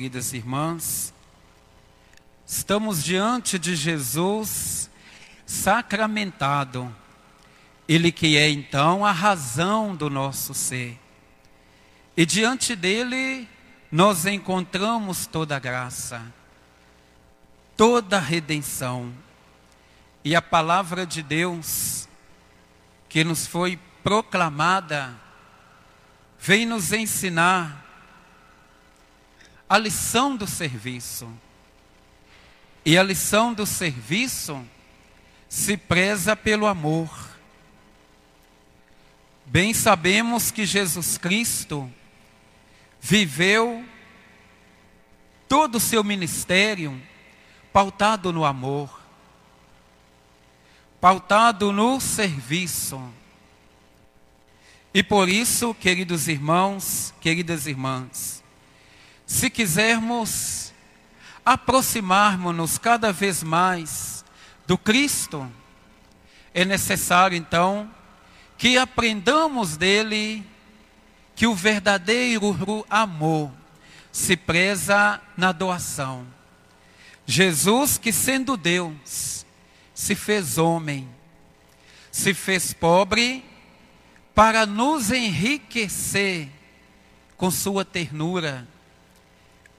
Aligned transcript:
queridas 0.00 0.32
irmãs, 0.32 1.12
estamos 2.46 3.04
diante 3.04 3.58
de 3.58 3.76
Jesus 3.76 4.88
sacramentado, 5.44 6.90
Ele 7.86 8.10
que 8.10 8.34
é 8.38 8.48
então 8.48 9.04
a 9.04 9.12
razão 9.12 9.94
do 9.94 10.08
nosso 10.08 10.54
ser. 10.54 10.98
E 12.16 12.24
diante 12.24 12.74
dele 12.74 13.46
nós 13.92 14.24
encontramos 14.24 15.26
toda 15.26 15.54
a 15.56 15.58
graça, 15.58 16.22
toda 17.76 18.16
a 18.16 18.20
redenção. 18.20 19.12
E 20.24 20.34
a 20.34 20.40
palavra 20.40 21.04
de 21.04 21.22
Deus 21.22 22.08
que 23.06 23.22
nos 23.22 23.46
foi 23.46 23.78
proclamada 24.02 25.14
vem 26.38 26.64
nos 26.64 26.90
ensinar 26.90 27.89
a 29.70 29.78
lição 29.78 30.34
do 30.34 30.48
serviço. 30.48 31.32
E 32.84 32.98
a 32.98 33.04
lição 33.04 33.54
do 33.54 33.64
serviço 33.64 34.66
se 35.48 35.76
preza 35.76 36.34
pelo 36.34 36.66
amor. 36.66 37.08
Bem 39.46 39.72
sabemos 39.72 40.50
que 40.50 40.66
Jesus 40.66 41.16
Cristo 41.16 41.88
viveu 43.00 43.84
todo 45.48 45.76
o 45.76 45.80
seu 45.80 46.02
ministério 46.02 47.00
pautado 47.72 48.32
no 48.32 48.44
amor, 48.44 49.00
pautado 51.00 51.70
no 51.70 52.00
serviço. 52.00 53.00
E 54.92 55.00
por 55.00 55.28
isso, 55.28 55.72
queridos 55.74 56.26
irmãos, 56.26 57.14
queridas 57.20 57.68
irmãs, 57.68 58.40
se 59.30 59.48
quisermos 59.48 60.72
aproximarmos-nos 61.46 62.78
cada 62.78 63.12
vez 63.12 63.44
mais 63.44 64.24
do 64.66 64.76
Cristo, 64.76 65.48
é 66.52 66.64
necessário 66.64 67.36
então 67.38 67.88
que 68.58 68.76
aprendamos 68.76 69.76
dele 69.76 70.44
que 71.36 71.46
o 71.46 71.54
verdadeiro 71.54 72.84
amor 72.90 73.52
se 74.10 74.36
preza 74.36 75.20
na 75.36 75.52
doação. 75.52 76.26
Jesus, 77.24 77.98
que 77.98 78.12
sendo 78.12 78.56
Deus, 78.56 79.46
se 79.94 80.16
fez 80.16 80.58
homem, 80.58 81.08
se 82.10 82.34
fez 82.34 82.72
pobre 82.72 83.44
para 84.34 84.66
nos 84.66 85.12
enriquecer 85.12 86.48
com 87.36 87.48
sua 87.48 87.84
ternura, 87.84 88.66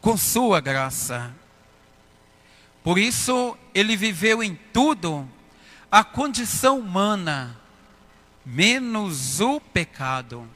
com 0.00 0.16
sua 0.16 0.60
graça. 0.60 1.34
Por 2.82 2.98
isso, 2.98 3.56
ele 3.74 3.96
viveu 3.96 4.42
em 4.42 4.54
tudo 4.72 5.28
a 5.90 6.02
condição 6.02 6.78
humana, 6.78 7.58
menos 8.44 9.40
o 9.40 9.60
pecado. 9.60 10.48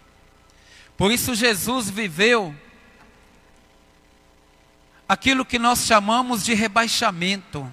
Por 0.96 1.10
isso, 1.12 1.34
Jesus 1.34 1.90
viveu 1.90 2.54
aquilo 5.08 5.44
que 5.44 5.58
nós 5.58 5.84
chamamos 5.84 6.44
de 6.44 6.54
rebaixamento. 6.54 7.72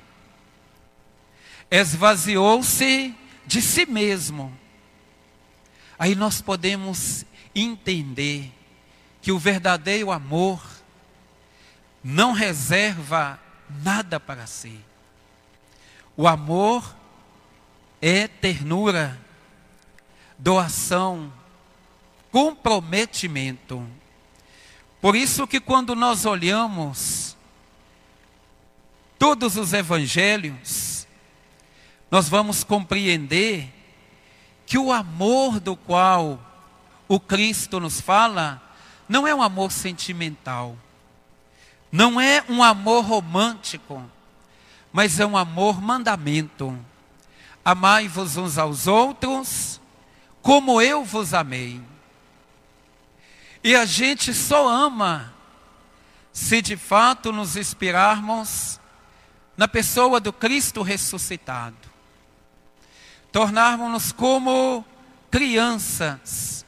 Esvaziou-se 1.69 3.15
de 3.45 3.61
si 3.61 3.86
mesmo 3.86 4.61
Aí 6.02 6.15
nós 6.15 6.42
podemos 6.42 7.27
entender 7.54 8.52
que 9.21 9.31
o 9.31 9.37
verdadeiro 9.37 10.10
amor 10.10 10.60
não 12.04 12.34
reserva 12.34 13.39
nada 13.84 14.20
para 14.20 14.48
si. 14.48 14.80
O 16.17 16.28
amor 16.28 16.95
é 18.02 18.28
ternura, 18.28 19.20
doação, 20.38 21.32
comprometimento. 22.32 23.88
Por 25.00 25.16
isso 25.16 25.48
que 25.48 25.60
quando 25.60 25.95
nós 25.95 26.26
olhamos 26.26 27.38
todos 29.17 29.56
os 29.56 29.73
evangelhos, 29.73 31.08
nós 32.10 32.28
vamos 32.28 32.64
compreender 32.64 33.72
que 34.66 34.78
o 34.78 34.92
amor 34.92 35.60
do 35.60 35.76
qual 35.76 36.40
o 37.08 37.20
Cristo 37.20 37.80
nos 37.80 38.02
fala 38.02 38.61
não 39.08 39.28
é 39.28 39.36
um 39.36 39.42
amor 39.42 39.72
sentimental, 39.72 40.78
não 41.92 42.20
é 42.20 42.44
um 42.48 42.64
amor 42.64 43.06
romântico, 43.06 44.04
mas 44.92 45.20
é 45.20 45.26
um 45.26 45.38
amor 45.38 45.82
mandamento. 45.82 46.78
Amai-vos 47.64 48.38
uns 48.38 48.58
aos 48.58 48.88
outros, 48.88 49.80
como 50.42 50.82
eu 50.82 51.04
vos 51.04 51.34
amei. 51.34 51.82
E 53.64 53.76
a 53.76 53.86
gente 53.86 54.34
só 54.34 54.68
ama 54.68 55.34
se 56.34 56.62
de 56.62 56.78
fato 56.78 57.32
nos 57.32 57.56
inspirarmos 57.56 58.80
na 59.56 59.68
pessoa 59.68 60.20
do 60.20 60.32
Cristo 60.32 60.82
ressuscitado 60.82 61.92
tornarmos-nos 63.32 64.12
como 64.12 64.86
crianças, 65.30 66.66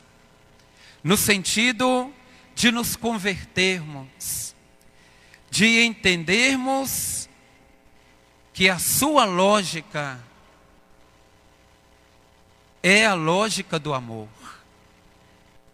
no 1.04 1.18
sentido 1.18 2.12
de 2.56 2.72
nos 2.72 2.96
convertermos, 2.96 4.53
de 5.54 5.84
entendermos 5.84 7.30
que 8.52 8.68
a 8.68 8.80
sua 8.80 9.24
lógica 9.24 10.20
é 12.82 13.06
a 13.06 13.14
lógica 13.14 13.78
do 13.78 13.94
amor, 13.94 14.28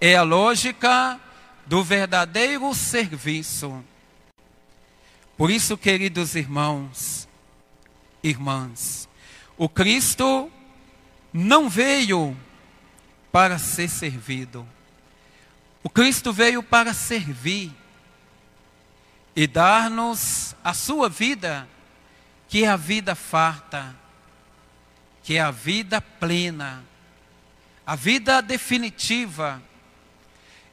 é 0.02 0.18
a 0.18 0.22
lógica 0.22 1.18
do 1.66 1.82
verdadeiro 1.82 2.76
serviço. 2.76 3.82
Por 5.38 5.50
isso, 5.50 5.78
queridos 5.78 6.36
irmãos, 6.36 7.26
irmãs, 8.22 9.08
o 9.58 9.70
Cristo 9.70 10.52
não 11.32 11.70
veio 11.70 12.36
para 13.32 13.58
ser 13.58 13.88
servido. 13.88 14.68
O 15.82 15.90
Cristo 15.90 16.34
veio 16.34 16.62
para 16.62 16.94
servir 16.94 17.74
e 19.40 19.48
dar-nos 19.48 20.54
a 20.62 20.74
sua 20.74 21.08
vida, 21.08 21.66
que 22.50 22.66
é 22.66 22.68
a 22.68 22.76
vida 22.76 23.16
farta, 23.16 23.96
que 25.24 25.38
é 25.38 25.40
a 25.40 25.50
vida 25.50 26.02
plena, 26.02 26.84
a 27.88 27.96
vida 27.96 28.42
definitiva. 28.42 29.64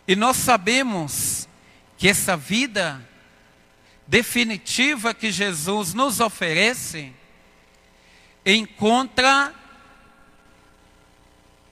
E 0.09 0.17
nós 0.17 0.39
sabemos 0.39 1.49
que 1.97 2.09
essa 2.09 2.37
vida 2.37 3.01
definitiva 4.05 5.15
que 5.15 5.31
Jesus 5.31 5.95
nos 5.95 6.19
oferece 6.19 7.13
encontra 8.45 9.55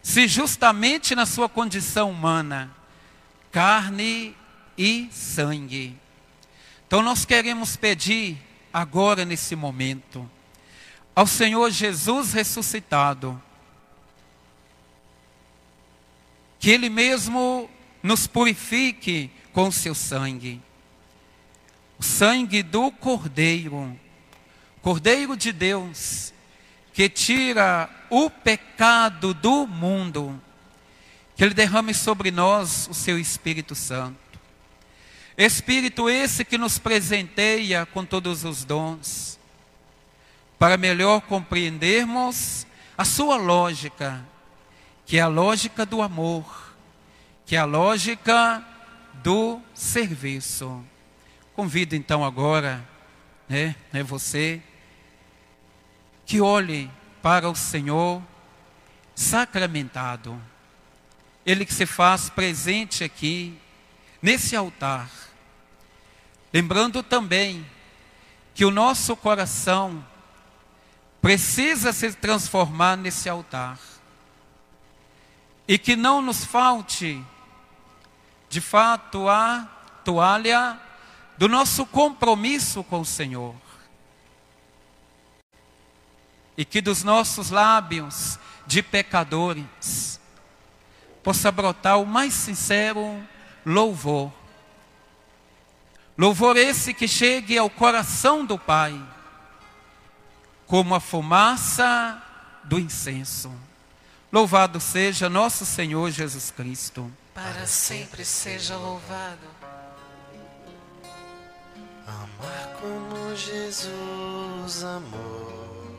se 0.01 0.29
justamente 0.29 1.17
na 1.17 1.27
sua 1.27 1.49
condição 1.49 2.09
humana, 2.09 2.71
carne 3.51 4.37
e 4.79 5.09
sangue. 5.11 6.04
Então 6.95 7.03
nós 7.03 7.25
queremos 7.25 7.75
pedir 7.75 8.39
agora 8.73 9.25
nesse 9.25 9.57
momento 9.57 10.31
ao 11.13 11.27
Senhor 11.27 11.69
Jesus 11.73 12.33
ressuscitado 12.33 13.43
que 16.61 16.71
ele 16.71 16.89
mesmo 16.89 17.69
nos 18.01 18.29
purifique 18.29 19.29
com 19.53 19.73
seu 19.73 19.93
sangue. 19.93 20.63
O 21.99 22.03
sangue 22.05 22.63
do 22.63 22.93
Cordeiro, 22.93 23.99
Cordeiro 24.81 25.37
de 25.37 25.51
Deus, 25.51 26.33
que 26.93 27.09
tira 27.09 27.91
o 28.09 28.31
pecado 28.31 29.35
do 29.35 29.67
mundo, 29.67 30.41
que 31.35 31.43
Ele 31.43 31.55
derrame 31.55 31.93
sobre 31.93 32.31
nós 32.31 32.87
o 32.89 32.95
seu 32.95 33.19
Espírito 33.19 33.75
Santo. 33.75 34.24
Espírito 35.37 36.09
esse 36.09 36.45
que 36.45 36.57
nos 36.57 36.79
presenteia 36.79 37.85
com 37.87 38.05
todos 38.05 38.45
os 38.45 38.65
dons, 38.65 39.39
para 40.59 40.77
melhor 40.77 41.23
compreendermos 41.23 42.67
a 42.97 43.05
sua 43.05 43.37
lógica, 43.37 44.25
que 45.05 45.19
é 45.19 45.21
a 45.21 45.27
lógica 45.27 45.85
do 45.85 46.01
amor, 46.01 46.77
que 47.45 47.57
é 47.57 47.59
a 47.59 47.65
lógica 47.65 48.65
do 49.15 49.61
serviço. 49.75 50.85
Convido 51.55 51.97
então 51.97 52.25
agora, 52.25 52.89
né, 53.49 53.75
né 53.93 54.03
você, 54.05 54.63
que 56.25 56.41
olhe 56.41 56.89
para 57.21 57.51
o 57.51 57.57
Senhor 57.57 58.23
sacramentado. 59.15 60.41
Ele 61.45 61.67
que 61.67 61.75
se 61.75 61.87
faz 61.87 62.31
presente 62.31 63.03
aqui, 63.03 63.59
nesse 64.25 64.57
altar, 64.57 65.11
Lembrando 66.55 67.03
também 67.03 67.67
que 68.55 68.65
o 68.65 68.71
nosso 68.71 69.17
coração 69.17 70.07
precisa 71.21 71.93
se 71.93 72.13
transformar 72.13 72.97
nesse 72.97 73.29
altar. 73.29 73.77
E 75.67 75.77
que 75.77 75.97
não 75.97 76.23
nos 76.23 76.45
falte, 76.45 77.21
de 78.49 78.61
fato, 78.61 79.29
a 79.29 79.69
toalha 80.05 80.79
do 81.37 81.49
nosso 81.49 81.85
compromisso 81.85 82.85
com 82.85 83.01
o 83.01 83.05
Senhor. 83.05 83.57
E 86.57 86.65
que 86.65 86.81
dos 86.81 87.03
nossos 87.03 87.51
lábios 87.51 88.39
de 88.65 88.81
pecadores 88.81 90.21
possa 91.21 91.51
brotar 91.51 91.99
o 91.99 92.07
mais 92.07 92.33
sincero 92.33 93.34
louvor. 93.65 94.33
Louvor 96.17 96.57
esse 96.57 96.95
que 96.95 97.09
chegue 97.09 97.59
ao 97.59 97.69
coração 97.69 98.45
do 98.45 98.59
Pai, 98.59 99.01
como 100.67 100.95
a 100.95 101.01
fumaça 101.01 102.23
do 102.63 102.79
incenso. 102.79 103.53
Louvado 104.33 104.81
seja 104.81 105.29
nosso 105.29 105.65
Senhor 105.65 106.11
Jesus 106.11 106.51
Cristo. 106.51 107.11
Para 107.35 107.67
sempre 107.67 108.25
seja 108.25 108.77
louvado. 108.77 109.55
Amar 112.07 112.77
como 112.81 113.35
Jesus 113.35 114.85
amou, 114.85 115.97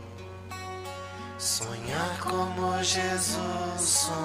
sonhar 1.38 2.20
como 2.20 2.84
Jesus 2.84 3.82
sonhou, 3.82 4.25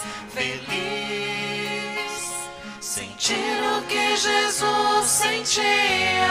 Jesus 4.21 5.07
sentia. 5.09 6.29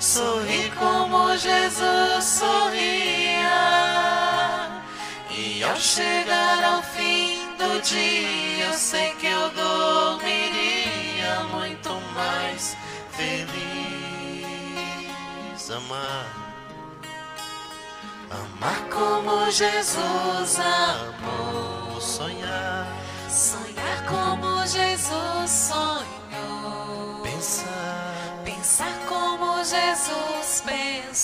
Sorri 0.00 0.72
como 0.78 1.36
Jesus 1.36 2.24
sorria. 2.24 3.50
E 5.30 5.62
ao 5.62 5.76
chegar 5.76 6.64
ao 6.64 6.82
fim 6.82 7.54
do 7.58 7.78
dia, 7.82 8.66
eu 8.66 8.72
sei 8.72 9.12
que 9.16 9.26
eu 9.26 9.50
dormiria 9.50 11.40
muito 11.52 11.90
mais 12.14 12.74
feliz. 13.10 13.44
Amar, 15.70 16.26
amar 18.30 18.80
como 18.90 19.50
Jesus 19.50 20.58
amou, 20.60 22.00
sonhar, 22.00 22.93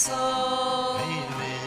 pensou. 0.01 0.97
viver, 0.99 1.61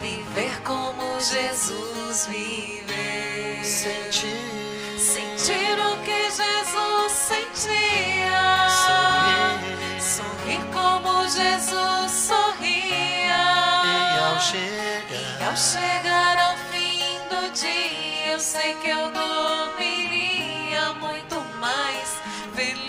Viver 0.00 0.60
como 0.62 1.18
Jesus 1.20 2.26
viveu. 2.26 3.64
sentir, 3.64 4.98
Sentir 4.98 5.78
o 5.80 5.96
que 6.04 6.30
Jesus 6.30 7.12
sentia. 7.12 8.68
sorrir. 8.84 10.00
Sorrir 10.00 10.62
como 10.72 11.22
Jesus 11.28 12.10
sorria. 12.10 13.44
E 13.84 14.18
ao 14.18 14.36
E 14.36 14.40
chegar, 14.40 15.48
ao 15.48 15.56
chegar 15.56 16.38
ao 16.38 16.56
fim 16.70 17.18
do 17.30 17.50
dia, 17.52 18.32
eu 18.32 18.40
sei 18.40 18.74
que 18.74 18.90
eu 18.90 19.10
dormiria 19.12 20.92
muito 21.00 21.40
mais 21.58 22.16
feliz. 22.54 22.82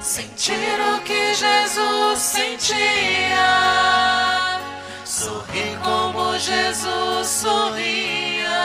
Sentir 0.00 0.79
sentia. 2.30 3.50
Sorri 5.04 5.76
como 5.82 6.38
Jesus 6.38 7.26
sorria. 7.26 8.62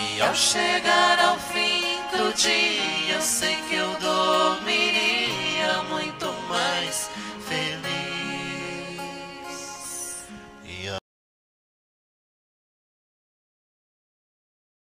E 0.00 0.20
ao 0.22 0.34
chegar 0.34 1.18
ao 1.18 1.36
fim 1.38 1.98
do 2.16 2.32
dia, 2.34 3.14
eu 3.14 3.20
sei 3.20 3.56
que 3.68 3.74
eu 3.74 3.90
dormiria 3.98 5.82
muito 5.90 6.32
mais. 6.48 7.10